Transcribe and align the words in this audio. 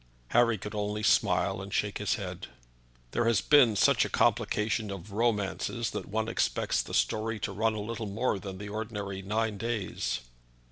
Harry 0.29 0.57
could 0.57 0.73
only 0.73 1.03
smile 1.03 1.61
and 1.61 1.71
shake 1.71 1.99
his 1.99 2.15
head. 2.15 2.47
"There 3.11 3.25
has 3.27 3.39
been 3.39 3.75
such 3.75 4.03
a 4.03 4.09
complication 4.09 4.89
of 4.89 5.11
romances 5.11 5.91
that 5.91 6.07
one 6.09 6.27
expects 6.27 6.81
the 6.81 6.95
story 6.95 7.37
to 7.41 7.51
run 7.51 7.75
a 7.75 7.79
little 7.79 8.07
more 8.07 8.39
than 8.39 8.57
the 8.57 8.69
ordinary 8.69 9.21
nine 9.21 9.59
days." 9.59 10.21